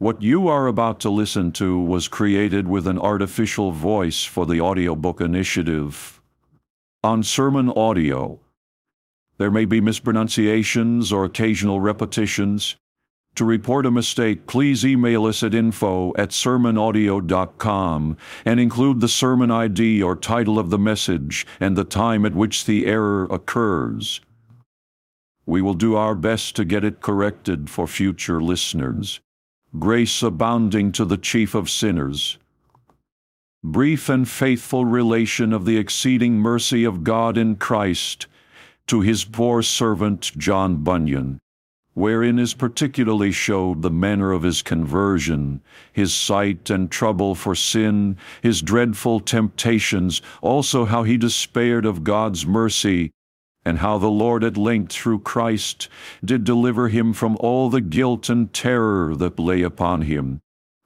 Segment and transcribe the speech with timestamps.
[0.00, 4.58] What you are about to listen to was created with an artificial voice for the
[4.58, 6.22] audiobook initiative.
[7.04, 8.38] On SermonAudio,
[9.36, 12.76] there may be mispronunciations or occasional repetitions.
[13.34, 19.50] To report a mistake, please email us at info at sermonaudio.com and include the sermon
[19.50, 24.22] ID or title of the message and the time at which the error occurs.
[25.44, 29.20] We will do our best to get it corrected for future listeners
[29.78, 32.38] grace abounding to the chief of sinners.
[33.62, 38.26] Brief and faithful relation of the exceeding mercy of God in Christ
[38.88, 41.38] to his poor servant John Bunyan,
[41.94, 45.60] wherein is particularly showed the manner of his conversion,
[45.92, 52.44] his sight and trouble for sin, his dreadful temptations, also how he despaired of God's
[52.44, 53.12] mercy,
[53.64, 55.88] and how the Lord at length through Christ
[56.24, 60.40] did deliver him from all the guilt and terror that lay upon him.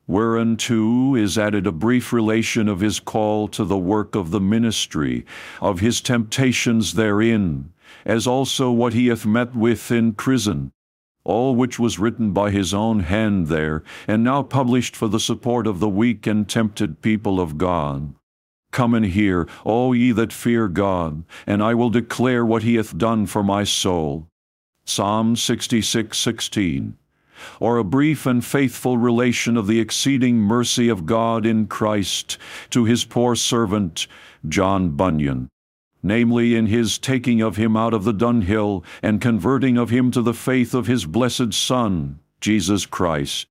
[0.06, 5.24] Whereunto is added a brief relation of his call to the work of the ministry,
[5.62, 7.72] of his temptations therein,
[8.04, 10.72] as also what he hath met with in prison,
[11.24, 15.66] all which was written by his own hand there, and now published for the support
[15.66, 18.14] of the weak and tempted people of God.
[18.74, 22.98] Come and hear, all ye that fear God, and I will declare what he hath
[22.98, 24.26] done for my soul.
[24.84, 26.96] Psalm 66, 16.
[27.60, 32.36] Or a brief and faithful relation of the exceeding mercy of God in Christ
[32.70, 34.08] to his poor servant,
[34.48, 35.50] John Bunyan,
[36.02, 40.20] namely in his taking of him out of the dunghill and converting of him to
[40.20, 43.46] the faith of his blessed Son, Jesus Christ.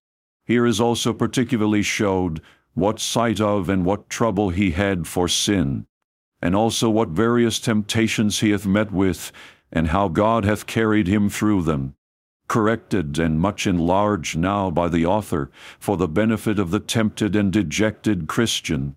[0.45, 2.41] Here is also particularly showed
[2.73, 5.85] what sight of and what trouble he had for sin,
[6.41, 9.31] and also what various temptations he hath met with,
[9.71, 11.95] and how God hath carried him through them,
[12.47, 17.51] corrected and much enlarged now by the author for the benefit of the tempted and
[17.53, 18.95] dejected Christian.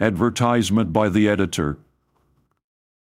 [0.00, 1.78] Advertisement by the editor.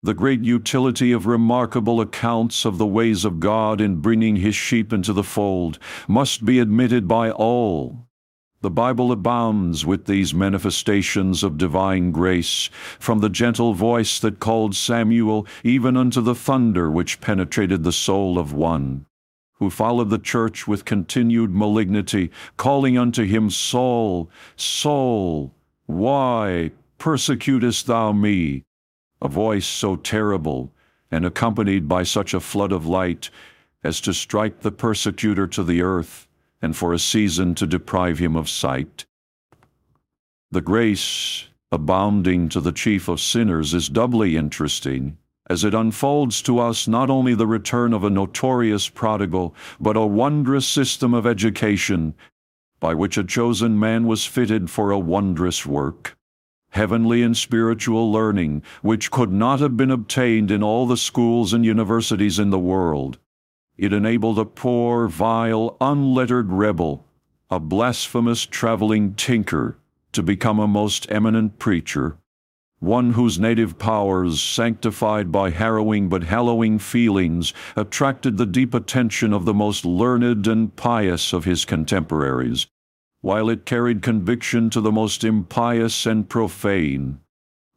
[0.02, 4.92] The great utility of remarkable accounts of the ways of God in bringing his sheep
[4.92, 8.06] into the fold must be admitted by all
[8.64, 14.74] the Bible abounds with these manifestations of divine grace, from the gentle voice that called
[14.74, 19.04] Samuel even unto the thunder which penetrated the soul of one,
[19.56, 25.52] who followed the church with continued malignity, calling unto him, Saul, Saul,
[25.84, 28.64] why persecutest thou me?
[29.20, 30.72] A voice so terrible,
[31.10, 33.28] and accompanied by such a flood of light,
[33.82, 36.26] as to strike the persecutor to the earth
[36.64, 39.04] and for a season to deprive him of sight.
[40.50, 45.18] The grace abounding to the chief of sinners is doubly interesting,
[45.50, 50.06] as it unfolds to us not only the return of a notorious prodigal, but a
[50.06, 52.14] wondrous system of education
[52.80, 56.16] by which a chosen man was fitted for a wondrous work.
[56.70, 61.64] Heavenly and spiritual learning, which could not have been obtained in all the schools and
[61.64, 63.18] universities in the world,
[63.76, 67.04] it enabled a poor, vile, unlettered rebel,
[67.50, 69.78] a blasphemous traveling tinker,
[70.12, 72.16] to become a most eminent preacher,
[72.78, 79.44] one whose native powers, sanctified by harrowing but hallowing feelings, attracted the deep attention of
[79.44, 82.66] the most learned and pious of his contemporaries,
[83.22, 87.18] while it carried conviction to the most impious and profane.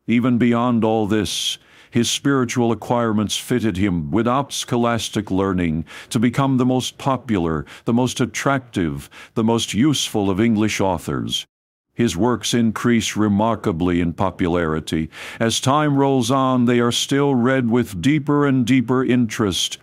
[0.06, 1.58] Even beyond all this,
[1.90, 8.20] his spiritual acquirements fitted him, without scholastic learning, to become the most popular, the most
[8.20, 11.46] attractive, the most useful of English authors.
[11.94, 15.10] His works increase remarkably in popularity.
[15.40, 19.80] As time rolls on, they are still read with deeper and deeper interest,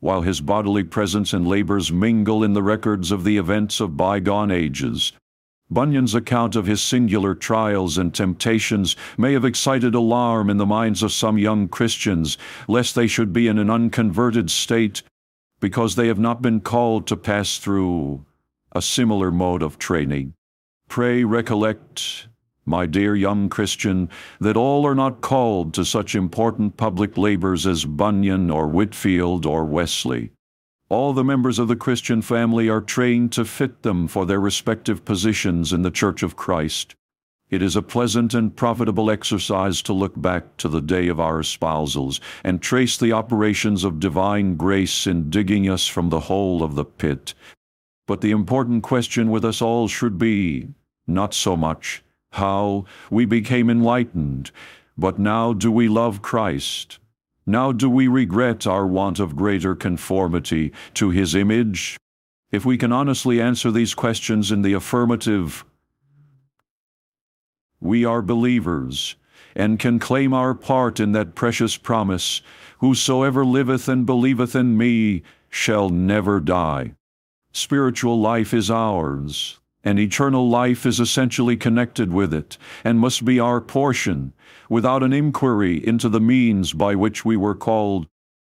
[0.00, 4.50] while his bodily presence and labors mingle in the records of the events of bygone
[4.50, 5.12] ages.
[5.72, 11.02] Bunyan's account of his singular trials and temptations may have excited alarm in the minds
[11.02, 12.36] of some young Christians,
[12.68, 15.02] lest they should be in an unconverted state
[15.60, 18.24] because they have not been called to pass through
[18.72, 20.34] a similar mode of training.
[20.88, 22.26] Pray recollect,
[22.66, 24.08] my dear young Christian,
[24.40, 29.64] that all are not called to such important public labors as Bunyan or Whitefield or
[29.64, 30.32] Wesley.
[30.92, 35.06] All the members of the Christian family are trained to fit them for their respective
[35.06, 36.94] positions in the Church of Christ.
[37.48, 41.40] It is a pleasant and profitable exercise to look back to the day of our
[41.40, 46.74] espousals and trace the operations of divine grace in digging us from the hole of
[46.74, 47.32] the pit.
[48.06, 50.68] But the important question with us all should be
[51.06, 54.50] not so much how we became enlightened,
[54.98, 56.98] but now do we love Christ?
[57.46, 61.96] Now do we regret our want of greater conformity to his image?
[62.50, 65.64] If we can honestly answer these questions in the affirmative,
[67.80, 69.16] we are believers
[69.56, 72.42] and can claim our part in that precious promise
[72.82, 76.94] Whosoever liveth and believeth in me shall never die.
[77.52, 83.40] Spiritual life is ours, and eternal life is essentially connected with it, and must be
[83.40, 84.32] our portion,
[84.68, 88.06] without an inquiry into the means by which we were called,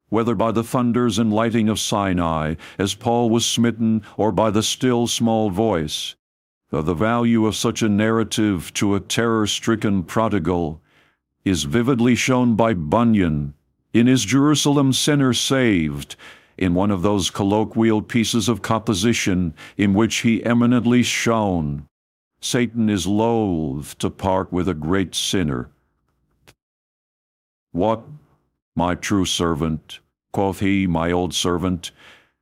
[0.09, 4.63] whether by the thunders and lighting of Sinai, as Paul was smitten, or by the
[4.63, 6.15] still small voice.
[6.71, 10.81] The value of such a narrative to a terror-stricken prodigal
[11.45, 13.53] is vividly shown by Bunyan
[13.93, 16.15] in his Jerusalem Sinner Saved,
[16.59, 21.87] in one of those colloquial pieces of composition in which he eminently shone.
[22.41, 25.69] Satan is loath to part with a great sinner.
[27.71, 28.03] What,
[28.75, 29.99] my true servant,
[30.33, 31.91] quoth he, my old servant,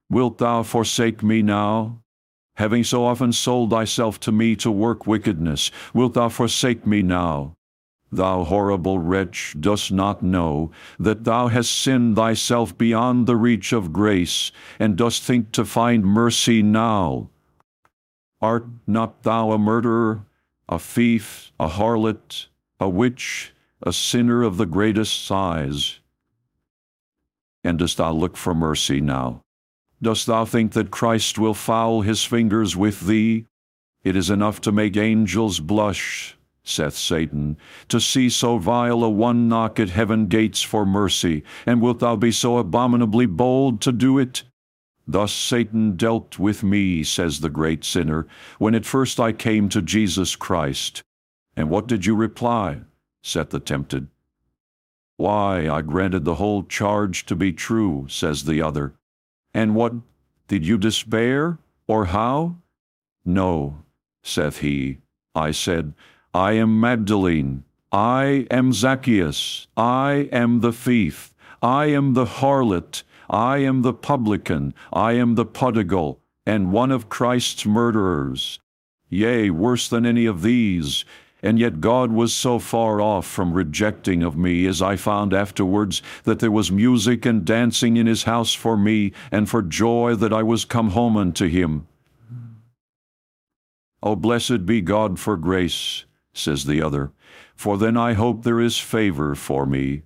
[0.10, 2.00] wilt thou forsake me now?
[2.56, 7.54] Having so often sold thyself to me to work wickedness, wilt thou forsake me now?
[8.12, 13.92] Thou horrible wretch, dost not know that thou hast sinned thyself beyond the reach of
[13.92, 17.30] grace, and dost think to find mercy now.
[18.42, 20.26] Art not thou a murderer,
[20.70, 22.48] a thief, a harlot,
[22.80, 26.00] a witch, a sinner of the greatest size?
[27.64, 29.42] And dost thou look for mercy now?
[30.02, 33.48] Dost thou think that Christ will foul his fingers with thee?
[34.04, 36.37] It is enough to make angels blush
[36.68, 41.82] saith Satan, to see so vile a one knock at heaven gates for mercy, and
[41.82, 44.44] wilt thou be so abominably bold to do it?
[45.08, 48.28] Thus Satan dealt with me, says the great sinner,
[48.60, 51.02] when at first I came to Jesus Christ.
[51.56, 52.82] And what did you reply?
[53.24, 54.08] saith the tempted.
[55.16, 58.94] Why, I granted the whole charge to be true, says the other.
[59.54, 59.94] And what,
[60.48, 62.58] did you despair, or how?
[63.26, 63.84] No,
[64.24, 65.00] saith he.
[65.34, 65.94] I said,
[66.38, 67.64] I am Magdalene.
[67.92, 69.66] I am Zacchaeus.
[69.76, 71.34] I am the thief.
[71.64, 73.02] I am the harlot.
[73.28, 74.76] I am the publican.
[74.94, 78.60] I am the prodigal, and one of Christ's murderers.
[79.10, 81.06] Yea, worse than any of these.
[81.42, 86.04] And yet God was so far off from rejecting of me, as I found afterwards,
[86.26, 90.34] that there was music and dancing in his house for me, and for joy that
[90.34, 91.88] I was come home unto him.
[94.04, 96.06] O blessed be God for grace,
[96.38, 97.12] says the other,
[97.56, 100.04] for then I hope there is favor for me.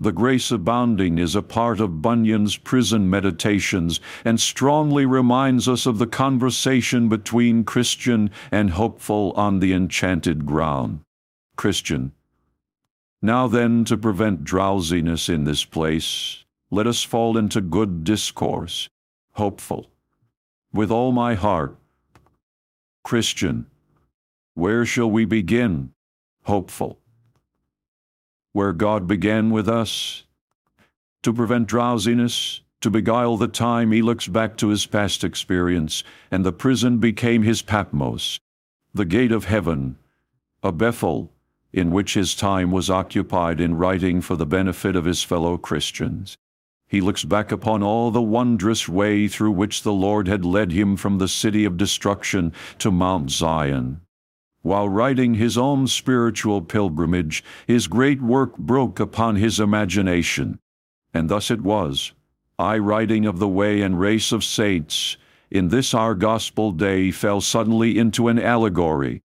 [0.00, 5.98] The grace abounding is a part of Bunyan's prison meditations and strongly reminds us of
[5.98, 11.00] the conversation between Christian and hopeful on the enchanted ground.
[11.56, 12.12] Christian.
[13.20, 18.88] Now then, to prevent drowsiness in this place, let us fall into good discourse.
[19.34, 19.88] Hopeful.
[20.72, 21.76] With all my heart.
[23.04, 23.66] Christian.
[24.54, 25.92] Where shall we begin?
[26.44, 26.98] Hopeful.
[28.52, 30.24] Where God began with us.
[31.22, 36.44] To prevent drowsiness, to beguile the time, he looks back to his past experience, and
[36.44, 38.40] the prison became his Patmos,
[38.92, 39.96] the gate of heaven,
[40.62, 41.32] a Bethel,
[41.72, 46.36] in which his time was occupied in writing for the benefit of his fellow Christians.
[46.86, 50.98] He looks back upon all the wondrous way through which the Lord had led him
[50.98, 54.01] from the city of destruction to Mount Zion.
[54.62, 60.58] While writing his own spiritual pilgrimage, his great work broke upon his imagination.
[61.12, 62.12] And thus it was,
[62.58, 65.16] I writing of the way and race of saints,
[65.50, 69.22] in this our gospel day fell suddenly into an allegory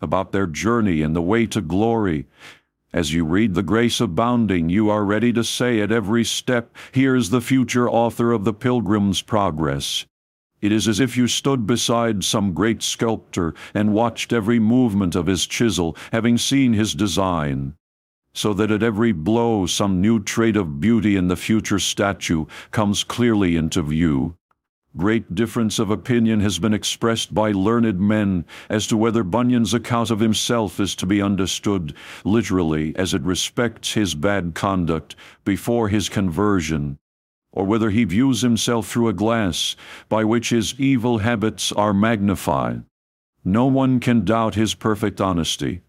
[0.00, 2.26] about their journey and the way to glory.
[2.92, 7.30] As you read the grace abounding, you are ready to say at every step, Here's
[7.30, 10.06] the future author of the Pilgrim's Progress.
[10.62, 15.26] It is as if you stood beside some great sculptor and watched every movement of
[15.26, 17.74] his chisel, having seen his design,
[18.34, 23.04] so that at every blow some new trait of beauty in the future statue comes
[23.04, 24.36] clearly into view.
[24.96, 30.10] Great difference of opinion has been expressed by learned men as to whether Bunyan's account
[30.10, 36.08] of himself is to be understood literally as it respects his bad conduct before his
[36.10, 36.98] conversion
[37.52, 39.76] or whether he views himself through a glass
[40.08, 42.84] by which his evil habits are magnified.
[43.44, 45.82] No one can doubt his perfect honesty.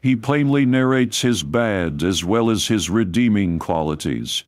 [0.00, 4.44] He plainly narrates his bad as well as his redeeming qualities.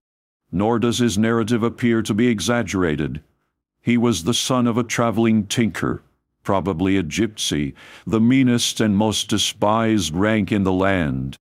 [0.50, 3.22] Nor does his narrative appear to be exaggerated.
[3.80, 6.02] He was the son of a traveling tinker,
[6.42, 7.74] probably a gypsy,
[8.06, 11.36] the meanest and most despised rank in the land.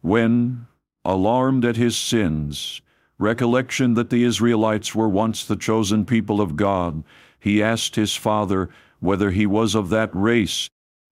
[0.00, 0.66] When,
[1.04, 2.80] alarmed at his sins,
[3.22, 7.04] recollection that the Israelites were once the chosen people of God,
[7.38, 8.68] he asked his father
[9.00, 10.68] whether he was of that race,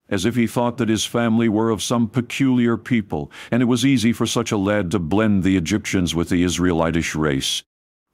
[0.09, 3.85] as if he thought that his family were of some peculiar people, and it was
[3.85, 7.63] easy for such a lad to blend the Egyptians with the Israelitish race.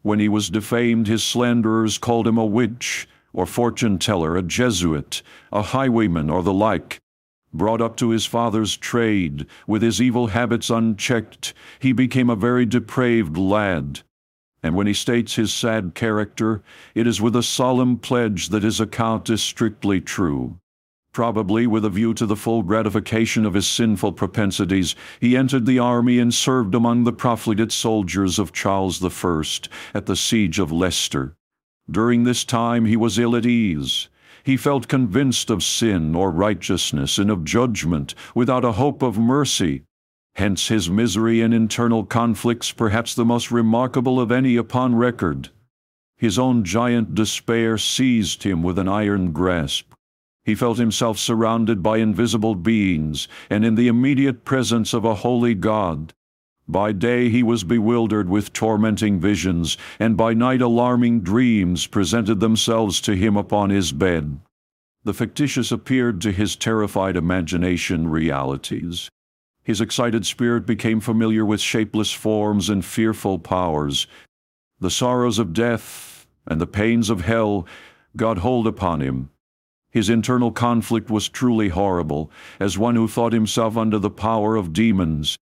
[0.04, 5.22] When he was defamed, his slanderers called him a witch, or fortune teller, a Jesuit,
[5.52, 7.00] a highwayman, or the like.
[7.54, 12.66] Brought up to his father's trade, with his evil habits unchecked, he became a very
[12.66, 14.02] depraved lad.
[14.62, 16.62] And when he states his sad character,
[16.94, 20.60] it is with a solemn pledge that his account is strictly true.
[21.14, 25.80] Probably with a view to the full gratification of his sinful propensities, he entered the
[25.80, 29.44] army and served among the profligate soldiers of Charles I
[29.96, 31.36] at the siege of Leicester.
[31.90, 34.10] During this time he was ill at ease.
[34.48, 39.84] He felt convinced of sin or righteousness and of judgment, without a hope of mercy.
[40.36, 45.50] Hence his misery and internal conflicts, perhaps the most remarkable of any upon record.
[46.16, 49.92] His own giant despair seized him with an iron grasp.
[50.46, 55.56] He felt himself surrounded by invisible beings and in the immediate presence of a holy
[55.56, 56.14] God.
[56.68, 63.00] By day he was bewildered with tormenting visions, and by night alarming dreams presented themselves
[63.02, 64.40] to him upon his bed.
[65.04, 69.10] The fictitious appeared to his terrified imagination realities.
[69.64, 74.08] His excited spirit became familiar with shapeless forms and fearful powers.
[74.80, 77.66] The sorrows of death and the pains of hell
[78.16, 79.30] got hold upon him
[79.98, 84.72] his internal conflict was truly horrible, as one who thought himself under the power of
[84.72, 85.38] demons.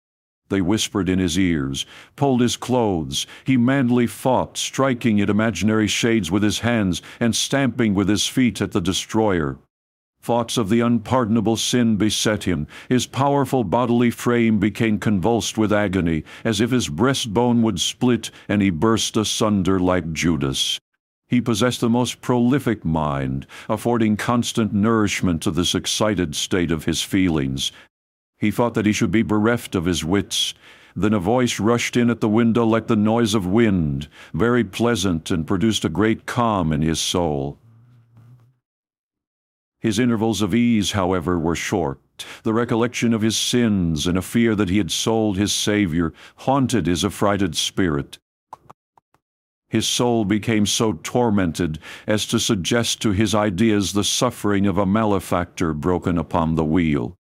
[0.50, 1.86] They whispered in his ears,
[2.16, 3.26] pulled his clothes.
[3.44, 8.62] He manfully fought, striking at imaginary shades with his hands and stamping with his feet
[8.62, 9.58] at the destroyer.
[10.22, 12.66] Thoughts of the unpardonable sin beset him.
[12.90, 18.62] His powerful bodily frame became convulsed with agony, as if his breastbone would split and
[18.62, 20.80] he burst asunder like Judas.
[21.28, 27.02] He possessed a most prolific mind, affording constant nourishment to this excited state of his
[27.02, 27.72] feelings.
[28.38, 30.54] He thought that he should be bereft of his wits.
[30.96, 35.32] Then a voice rushed in at the window like the noise of wind, very pleasant,
[35.32, 37.58] and produced a great calm in his soul.
[39.80, 42.00] His intervals of ease, however, were short.
[42.44, 46.88] The recollection of his sins and a fear that he had sold his Saviour haunted
[46.88, 48.20] his affrighted spirit
[49.76, 54.86] his soul became so tormented as to suggest to his ideas the suffering of a
[54.86, 57.18] malefactor broken upon the wheel.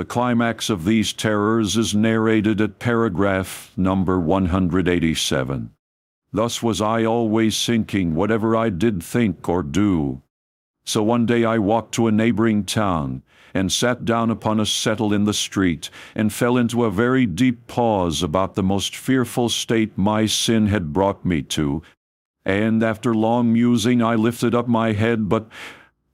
[0.00, 5.72] The climax of these terrors is narrated at paragraph number 187.
[6.32, 10.22] Thus was I always sinking, whatever I did think or do.
[10.86, 15.12] So one day I walked to a neighboring town, and sat down upon a settle
[15.12, 19.98] in the street, and fell into a very deep pause about the most fearful state
[19.98, 21.82] my sin had brought me to.
[22.42, 25.46] And after long musing, I lifted up my head, but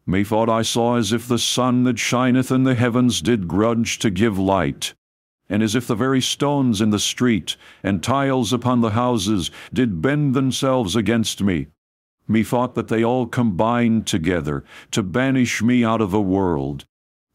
[0.07, 4.11] methought I saw as if the sun that shineth in the heavens did grudge to
[4.11, 4.95] give light,
[5.49, 10.01] and as if the very stones in the street and tiles upon the houses did
[10.01, 11.67] bend themselves against me.
[12.29, 16.85] Methought that they all combined together to banish me out of the world,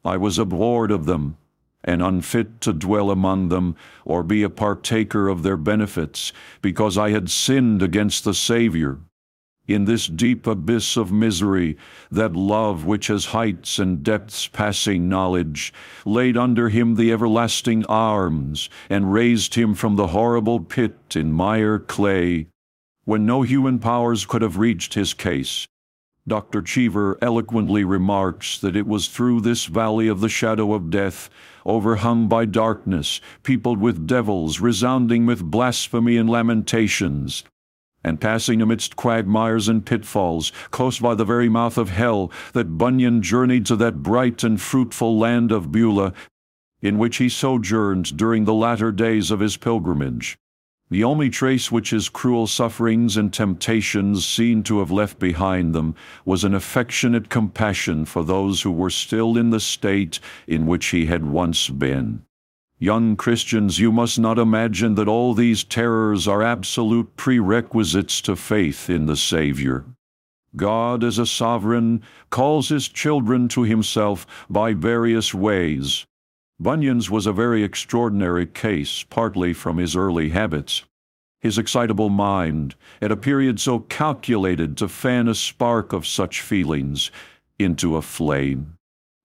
[0.04, 1.38] I was abhorred of them,
[1.84, 7.12] and unfit to dwell among them, or be a partaker of their benefits, because I
[7.12, 9.00] had sinned against the Saviour.
[9.68, 11.78] In this deep abyss of misery,
[12.10, 15.72] that love which has heights and depths passing knowledge,
[16.06, 21.80] laid under him the everlasting arms, and raised him from the horrible pit in mire
[21.80, 22.48] clay,
[23.06, 25.68] when no human powers could have reached his case,
[26.28, 26.62] Dr.
[26.62, 31.30] Cheever eloquently remarks that it was through this valley of the shadow of death,
[31.66, 37.44] overhung by darkness, peopled with devils, resounding with blasphemy and lamentations,
[38.04, 43.22] and passing amidst quagmires and pitfalls, close by the very mouth of hell, that Bunyan
[43.22, 46.14] journeyed to that bright and fruitful land of Beulah,
[46.82, 50.38] in which he sojourned during the latter days of his pilgrimage.
[50.90, 55.96] The only trace which his cruel sufferings and temptations seemed to have left behind them
[56.26, 61.06] was an affectionate compassion for those who were still in the state in which he
[61.06, 62.24] had once been.
[62.84, 68.90] Young Christians, you must not imagine that all these terrors are absolute prerequisites to faith
[68.90, 69.86] in the Savior.
[70.56, 76.08] God, as a sovereign, calls his children to himself by various ways.
[76.60, 80.84] Bunyan's was a very extraordinary case, partly from his early habits.
[81.40, 87.12] His excitable mind, at a period so calculated to fan a spark of such feelings
[87.60, 88.76] into a flame.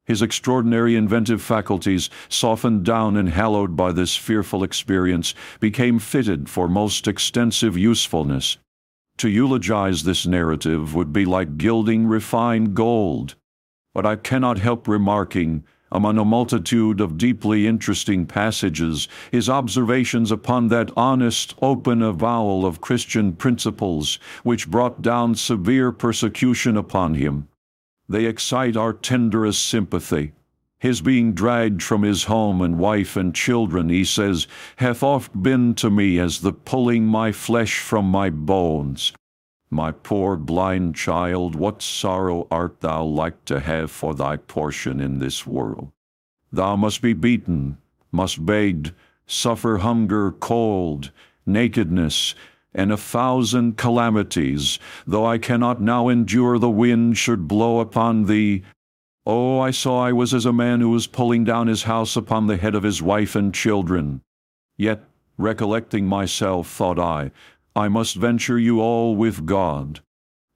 [0.06, 6.68] His extraordinary inventive faculties, softened down and hallowed by this fearful experience, became fitted for
[6.68, 8.56] most extensive usefulness.
[9.18, 13.34] To eulogize this narrative would be like gilding refined gold.
[13.94, 20.68] But I cannot help remarking, among a multitude of deeply interesting passages, his observations upon
[20.68, 27.48] that honest, open avowal of Christian principles which brought down severe persecution upon him.
[28.08, 30.32] They excite our tenderest sympathy.
[30.78, 34.46] His being dragged from his home and wife and children, he says,
[34.76, 39.12] hath oft been to me as the pulling my flesh from my bones.
[39.70, 45.18] My poor blind child, what sorrow art thou like to have for thy portion in
[45.18, 45.90] this world?
[46.52, 47.78] Thou must be beaten,
[48.12, 48.94] must beg,
[49.26, 51.10] suffer hunger, cold,
[51.44, 52.34] nakedness,
[52.76, 58.62] and a thousand calamities, though I cannot now endure the wind should blow upon thee,
[59.28, 62.46] Oh, I saw I was as a man who was pulling down his house upon
[62.46, 64.20] the head of his wife and children.
[64.76, 65.02] Yet,
[65.36, 67.32] recollecting myself, thought I,
[67.74, 70.00] I must venture you all with God.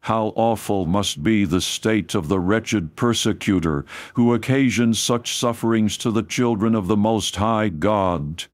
[0.03, 3.85] How awful must be the state of the wretched persecutor
[4.15, 8.45] who occasions such sufferings to the children of the Most High God.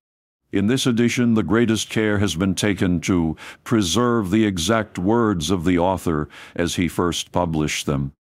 [0.53, 5.65] In this edition, the greatest care has been taken to preserve the exact words of
[5.65, 8.13] the author as he first published them.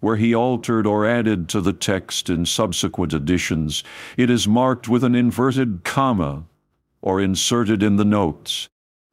[0.00, 3.84] Where he altered or added to the text in subsequent editions,
[4.16, 6.44] it is marked with an inverted comma
[7.00, 8.68] or inserted in the notes.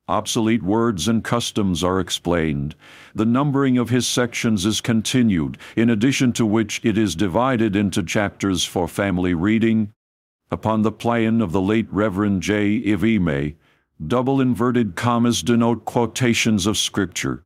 [0.07, 2.75] Obsolete words and customs are explained.
[3.15, 8.03] The numbering of his sections is continued, in addition to which it is divided into
[8.03, 9.91] chapters for family reading.
[10.51, 12.81] Upon the plan of the late Reverend J.
[12.81, 13.55] Ivimey,
[14.05, 17.45] double inverted commas denote quotations of Scripture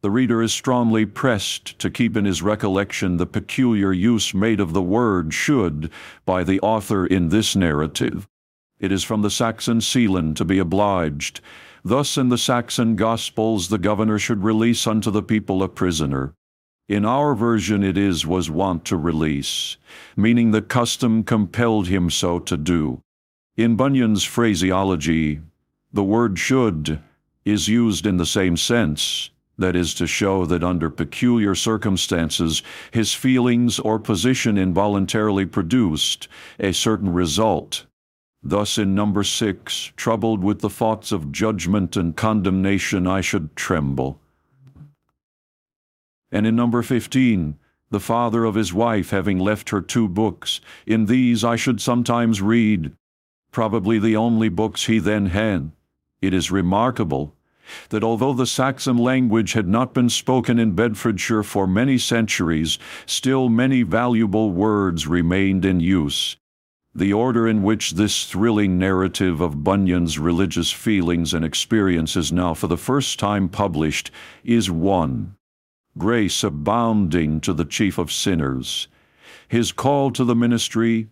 [0.00, 4.72] the reader is strongly pressed to keep in his recollection the peculiar use made of
[4.72, 5.90] the word should
[6.24, 8.28] by the author in this narrative.
[8.78, 11.40] It is from the Saxon Sealand to be obliged.
[11.84, 16.32] Thus in the Saxon Gospels the governor should release unto the people a prisoner.
[16.88, 19.76] In our version it is was wont to release,
[20.16, 23.02] meaning the custom compelled him so to do.
[23.58, 25.40] In Bunyan's phraseology,
[25.92, 27.00] the word should
[27.44, 33.12] is used in the same sense that is to show that under peculiar circumstances his
[33.12, 36.26] feelings or position involuntarily produced
[36.58, 37.84] a certain result.
[38.42, 44.20] Thus in number six, troubled with the thoughts of judgment and condemnation, I should tremble.
[46.30, 47.58] And in number fifteen,
[47.90, 52.42] the father of his wife having left her two books, in these I should sometimes
[52.42, 52.92] read,
[53.50, 55.72] probably the only books he then had.
[56.20, 57.34] It is remarkable
[57.88, 63.48] that although the Saxon language had not been spoken in Bedfordshire for many centuries, still
[63.48, 66.36] many valuable words remained in use.
[66.94, 72.66] The order in which this thrilling narrative of Bunyan's religious feelings and experiences now for
[72.66, 74.10] the first time published
[74.44, 75.36] is one.
[75.98, 78.88] Grace abounding to the chief of sinners,
[79.48, 81.08] his call to the ministry,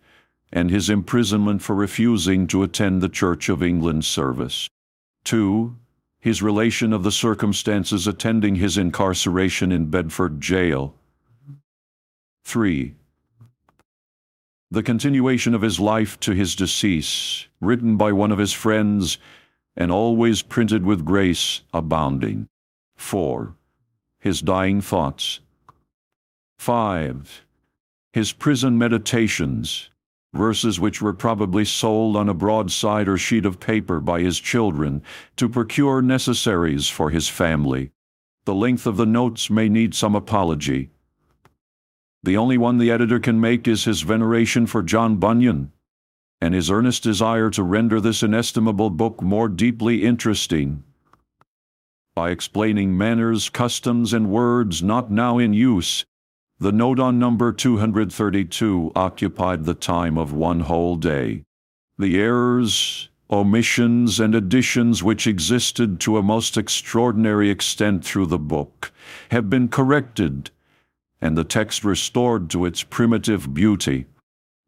[0.52, 4.68] and his imprisonment for refusing to attend the Church of England service.
[5.24, 5.76] 2
[6.26, 10.92] his relation of the circumstances attending his incarceration in Bedford jail.
[12.44, 12.96] 3.
[14.72, 19.18] The continuation of his life to his decease, written by one of his friends,
[19.76, 22.48] and always printed with grace abounding.
[22.96, 23.54] 4.
[24.20, 25.40] His dying thoughts.
[26.58, 27.44] 5.
[28.12, 29.90] His prison meditations,
[30.34, 35.02] verses which were probably sold on a broadside or sheet of paper by his children
[35.36, 37.92] to procure necessaries for his family.
[38.46, 40.90] The length of the notes may need some apology.
[42.22, 45.72] The only one the editor can make is his veneration for John Bunyan,
[46.40, 50.82] and his earnest desire to render this inestimable book more deeply interesting
[52.16, 56.04] by explaining manners, customs, and words not now in use
[56.58, 61.42] the note on number 232 occupied the time of one whole day.
[61.98, 68.90] The errors, omissions, and additions which existed to a most extraordinary extent through the book
[69.30, 70.50] have been corrected,
[71.20, 74.06] and the text restored to its primitive beauty.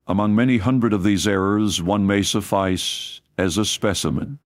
[0.06, 4.40] Among many hundred of these errors, one may suffice as a specimen.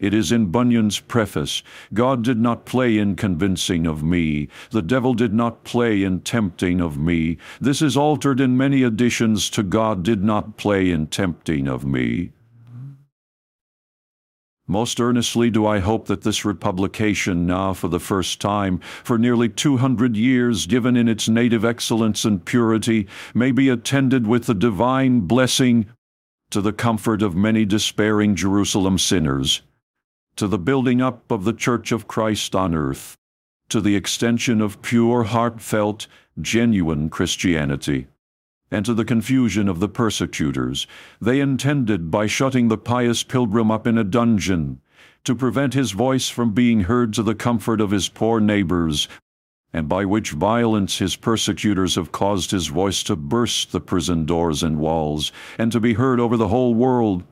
[0.00, 4.48] It is in Bunyan's preface God did not play in convincing of me.
[4.70, 7.36] The devil did not play in tempting of me.
[7.60, 12.32] This is altered in many additions to God did not play in tempting of me.
[14.66, 19.48] Most earnestly do I hope that this republication, now for the first time, for nearly
[19.48, 24.54] two hundred years given in its native excellence and purity, may be attended with the
[24.54, 25.86] divine blessing
[26.50, 29.60] to the comfort of many despairing Jerusalem sinners
[30.40, 33.14] to the building up of the Church of Christ on earth,
[33.68, 36.06] to the extension of pure, heartfelt,
[36.40, 38.06] genuine Christianity,
[38.70, 40.86] and to the confusion of the persecutors,
[41.20, 44.80] they intended, by shutting the pious pilgrim up in a dungeon,
[45.24, 49.08] to prevent his voice from being heard to the comfort of his poor neighbors,
[49.74, 54.62] and by which violence his persecutors have caused his voice to burst the prison doors
[54.62, 57.24] and walls, and to be heard over the whole world.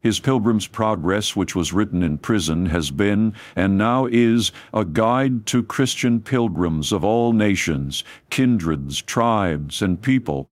[0.00, 5.44] His Pilgrim's Progress, which was written in prison, has been, and now is, a guide
[5.46, 10.48] to Christian pilgrims of all nations, kindreds, tribes, and people,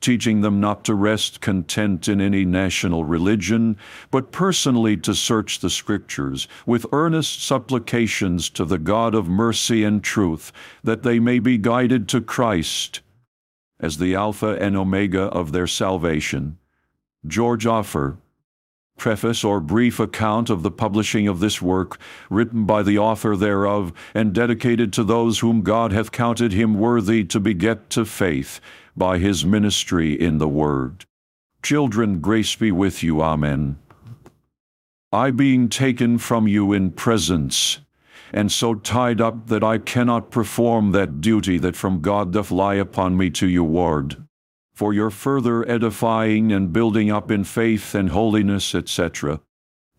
[0.00, 3.76] teaching them not to rest content in any national religion,
[4.10, 10.02] but personally to search the Scriptures with earnest supplications to the God of mercy and
[10.02, 13.02] truth, that they may be guided to Christ
[13.78, 16.56] as the Alpha and Omega of their salvation.
[17.26, 18.16] George Offor,
[18.96, 21.98] preface or brief account of the publishing of this work,
[22.30, 27.24] written by the author thereof, and dedicated to those whom God hath counted him worthy
[27.24, 28.60] to beget to faith
[28.96, 31.04] by his ministry in the Word.
[31.62, 33.22] Children, grace be with you.
[33.22, 33.78] Amen.
[35.12, 37.78] I being taken from you in presence,
[38.32, 42.74] and so tied up that I cannot perform that duty that from God doth lie
[42.74, 44.25] upon me to you ward
[44.76, 49.40] for your further edifying and building up in faith and holiness, etc.,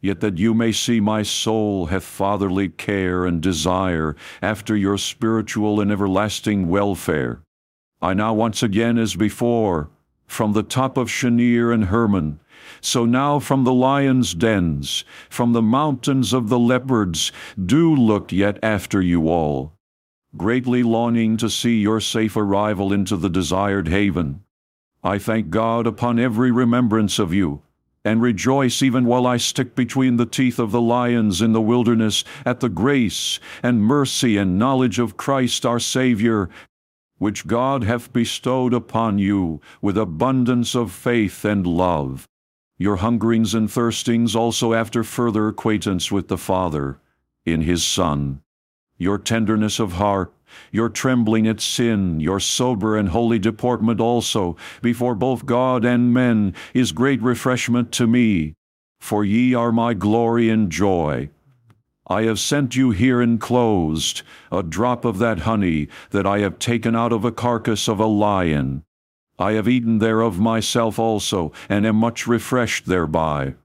[0.02, 5.82] yet that you may see my soul hath fatherly care and desire after your spiritual
[5.82, 7.42] and everlasting welfare.
[8.04, 9.90] I now once again, as before,
[10.28, 12.40] from the top of Shenir and Hermon,
[12.80, 17.32] so now from the lions' dens, from the mountains of the leopards,
[17.66, 19.74] do look yet after you all,
[20.36, 24.44] greatly longing to see your safe arrival into the desired haven.
[25.08, 27.62] I thank God upon every remembrance of you,
[28.04, 32.26] and rejoice even while I stick between the teeth of the lions in the wilderness
[32.46, 36.50] at the grace and mercy and knowledge of Christ our Saviour,
[37.20, 42.28] which God hath bestowed upon you with abundance of faith and love.
[42.78, 47.00] Your hungerings and thirstings also after further acquaintance with the Father
[47.46, 48.42] in His Son.
[48.98, 50.34] Your tenderness of heart,
[50.72, 56.54] your trembling at sin, your sober and holy deportment also, before both God and men,
[56.74, 58.54] is great refreshment to me.
[59.00, 61.30] For ye are my glory and joy.
[62.10, 66.96] I have sent you here enclosed, a drop of that honey that I have taken
[66.96, 68.84] out of a carcass of a lion.
[69.38, 73.56] I have eaten thereof myself also, and am much refreshed thereby.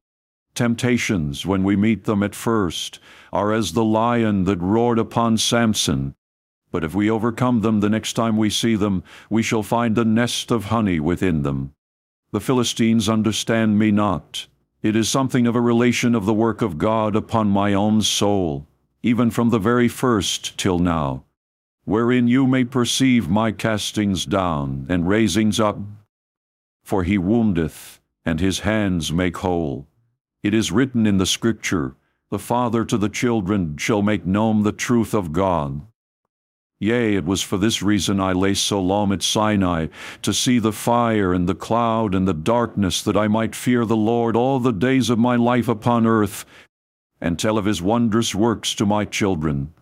[0.55, 2.99] Temptations, when we meet them at first,
[3.33, 6.15] are as the lion that roared upon Samson,
[6.73, 10.05] but if we overcome them the next time we see them, we shall find a
[10.05, 11.75] nest of honey within them.
[12.33, 14.47] The Philistines understand me not.
[14.83, 18.67] It is something of a relation of the work of God upon my own soul,
[19.03, 21.25] even from the very first till now,
[21.85, 25.79] wherein you may perceive my castings down and raisings up.
[26.83, 29.87] For he woundeth, and his hands make whole.
[30.43, 31.97] It is written in the Scripture,
[32.31, 35.83] The father to the children shall make known the truth of God.
[36.83, 39.87] Yea, it was for this reason I lay so long at Sinai,
[40.23, 43.95] to see the fire and the cloud and the darkness, that I might fear the
[43.95, 46.45] Lord all the days of my life upon earth,
[47.21, 49.73] and tell of his wondrous works to my children.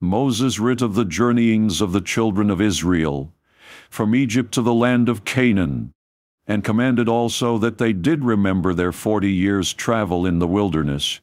[0.00, 3.32] Moses writ of the journeyings of the children of Israel,
[3.88, 5.92] from Egypt to the land of Canaan,
[6.44, 11.20] and commanded also that they did remember their forty years' travel in the wilderness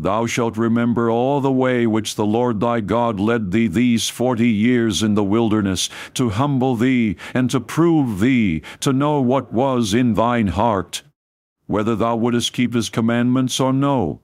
[0.00, 4.48] Thou shalt remember all the way which the Lord thy God led thee these forty
[4.48, 9.94] years in the wilderness, to humble thee, and to prove thee, to know what was
[9.94, 11.02] in thine heart,
[11.66, 14.22] whether thou wouldest keep his commandments or no.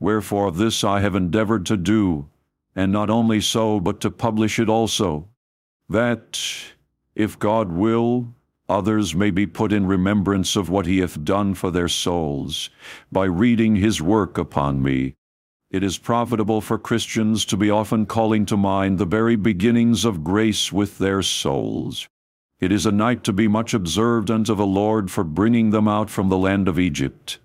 [0.00, 2.28] Wherefore this I have endeavored to do,
[2.74, 5.28] and not only so, but to publish it also,
[5.88, 6.40] that,
[7.14, 8.34] if God will,
[8.68, 12.70] Others may be put in remembrance of what he hath done for their souls,
[13.12, 15.14] by reading his work upon me.
[15.70, 20.24] It is profitable for Christians to be often calling to mind the very beginnings of
[20.24, 22.08] grace with their souls.
[22.60, 26.08] It is a night to be much observed unto the Lord for bringing them out
[26.08, 27.38] from the land of Egypt.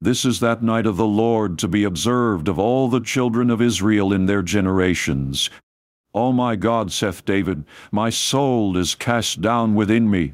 [0.00, 3.62] This is that night of the Lord to be observed of all the children of
[3.62, 5.48] Israel in their generations,
[6.16, 10.32] O my God, saith David, my soul is cast down within me.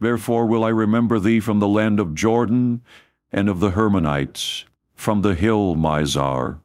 [0.00, 2.82] Therefore will I remember thee from the land of Jordan
[3.30, 4.64] and of the Hermonites,
[4.96, 6.58] from the hill Mizar.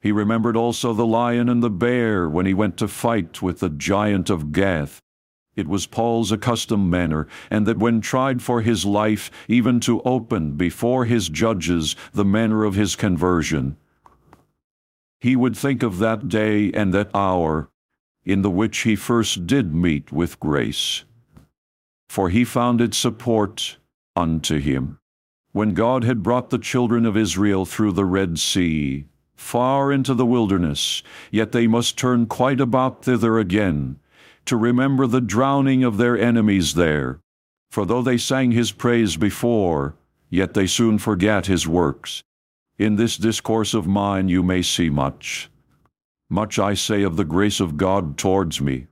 [0.00, 3.68] He remembered also the lion and the bear when he went to fight with the
[3.68, 5.02] giant of Gath.
[5.54, 10.52] It was Paul's accustomed manner, and that when tried for his life, even to open
[10.52, 13.76] before his judges the manner of his conversion,
[15.20, 17.68] he would think of that day and that hour
[18.28, 21.04] in the which he first did meet with grace.
[22.10, 23.78] For he found it support
[24.14, 24.98] unto him.
[25.52, 30.26] When God had brought the children of Israel through the Red Sea, far into the
[30.26, 33.98] wilderness, yet they must turn quite about thither again,
[34.44, 37.20] to remember the drowning of their enemies there.
[37.70, 39.94] For though they sang his praise before,
[40.28, 42.22] yet they soon forgat his works.
[42.78, 45.50] In this discourse of mine you may see much.
[46.30, 48.86] Much I say of the grace of God towards me.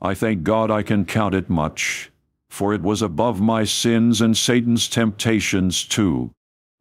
[0.00, 2.10] I thank God I can count it much,
[2.50, 6.32] for it was above my sins and Satan's temptations too.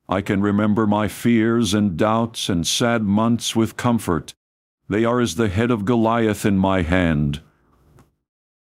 [0.10, 4.34] I can remember my fears and doubts and sad months with comfort.
[4.90, 7.42] They are as the head of Goliath in my hand.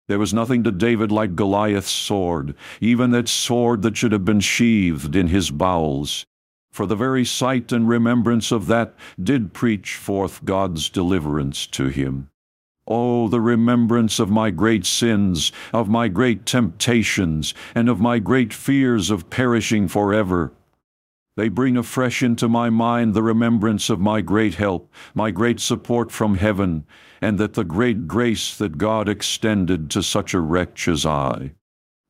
[0.08, 4.40] There was nothing to David like Goliath's sword, even that sword that should have been
[4.40, 6.26] sheathed in his bowels
[6.70, 12.28] for the very sight and remembrance of that did preach forth God's deliverance to him.
[12.86, 18.52] Oh, the remembrance of my great sins, of my great temptations, and of my great
[18.52, 20.52] fears of perishing forever.
[21.36, 26.10] They bring afresh into my mind the remembrance of my great help, my great support
[26.10, 26.84] from heaven,
[27.20, 31.52] and that the great grace that God extended to such a wretch as I.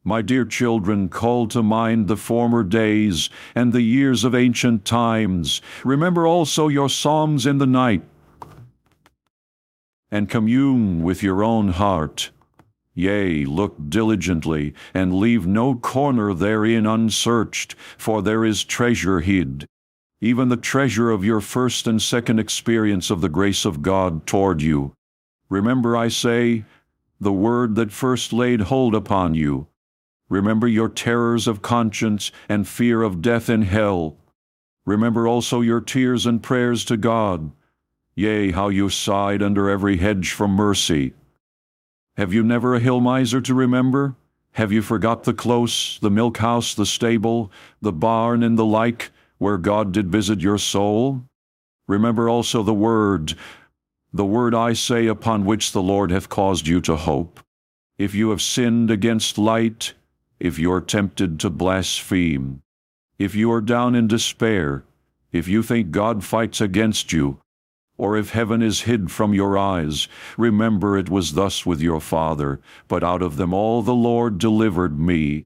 [0.02, 5.60] My dear children, call to mind the former days and the years of ancient times.
[5.84, 8.02] Remember also your psalms in the night,
[10.10, 12.30] and commune with your own heart.
[12.94, 19.66] Yea, look diligently, and leave no corner therein unsearched, for there is treasure hid.
[20.22, 24.62] Even the treasure of your first and second experience of the grace of God toward
[24.62, 24.94] you.
[25.50, 26.64] Remember, I say,
[27.20, 29.66] the word that first laid hold upon you
[30.30, 34.16] Remember your terrors of conscience and fear of death and hell.
[34.86, 37.50] Remember also your tears and prayers to God.
[38.14, 41.12] Yea, how you sighed under every hedge for mercy.
[42.16, 44.14] Have you never a hill Mizar to remember?
[44.52, 49.10] Have you forgot the close, the milk house, the stable, the barn, and the like,
[49.38, 51.22] where God did visit your soul?
[51.88, 53.34] Remember also the word,
[54.12, 57.40] the word I say upon which the Lord hath caused you to hope.
[57.98, 59.94] If you have sinned against light,
[60.40, 62.62] if you're tempted to blaspheme,
[63.18, 64.84] if you are down in despair,
[65.30, 67.40] if you think God fights against you,
[67.98, 72.58] or if heaven is hid from your eyes, remember it was thus with your father,
[72.88, 75.44] but out of them all the Lord delivered me.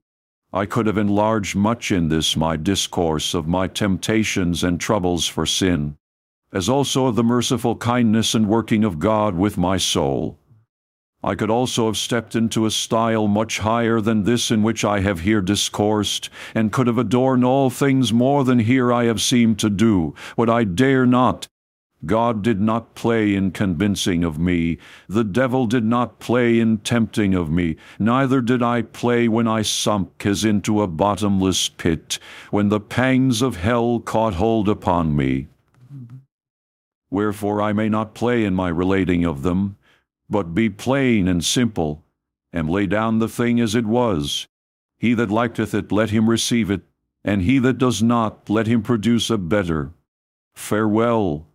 [0.53, 5.45] I could have enlarged much in this my discourse of my temptations and troubles for
[5.45, 5.97] sin,
[6.53, 10.39] as also of the merciful kindness and working of God with my soul.
[11.25, 14.99] I could also have stepped into a style much higher than this in which I
[14.99, 19.57] have here discoursed, and could have adorned all things more than here I have seemed
[19.59, 21.47] to do, what I dare not.
[22.05, 24.77] God did not play in convincing of me,
[25.09, 29.63] the devil did not play in tempting of me, neither did I play when I
[29.63, 32.19] sunk as into a bottomless pit,
[32.51, 35.47] when the pangs of hell caught hold upon me.
[37.09, 39.77] Wherefore I may not play in my relating of them,
[40.29, 42.03] but be plain and simple,
[42.51, 44.47] and lay down the thing as it was.
[44.97, 46.81] He that liketh it, let him receive it,
[47.23, 49.91] and he that does not, let him produce a better.
[50.53, 51.47] Farewell.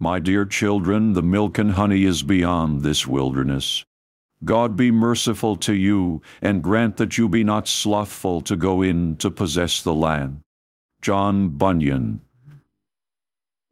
[0.00, 3.84] My dear children, the milk and honey is beyond this wilderness.
[4.44, 9.16] God be merciful to you, and grant that you be not slothful to go in
[9.16, 10.40] to possess the land.
[11.00, 12.20] John Bunyan